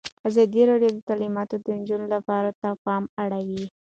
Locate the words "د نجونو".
1.63-2.05